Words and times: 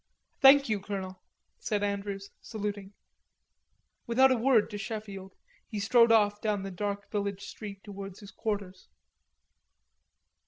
"Thank 0.39 0.67
you, 0.67 0.79
Colonel," 0.79 1.21
said 1.59 1.83
Andrews, 1.83 2.31
saluting. 2.41 2.93
Without 4.07 4.31
a 4.31 4.35
word 4.35 4.71
to 4.71 4.79
Sheffield, 4.79 5.35
he 5.67 5.79
strode 5.79 6.11
off 6.11 6.41
down 6.41 6.63
the 6.63 6.71
dark 6.71 7.11
village 7.11 7.45
street 7.45 7.83
towards 7.83 8.19
his 8.19 8.31
quarters. 8.31 8.87